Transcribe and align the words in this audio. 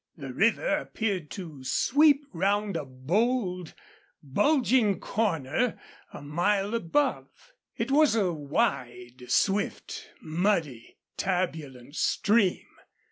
The 0.17 0.33
river 0.33 0.77
appeared 0.77 1.29
to 1.29 1.63
sweep 1.63 2.25
round 2.33 2.75
a 2.75 2.85
bold, 2.85 3.75
bulging 4.23 4.99
corner 4.99 5.79
a 6.11 6.23
mile 6.23 6.73
above. 6.73 7.27
It 7.77 7.91
was 7.91 8.15
a 8.15 8.33
wide, 8.33 9.25
swift, 9.27 10.09
muddy, 10.19 10.97
turbulent 11.17 11.95
stream. 11.97 12.65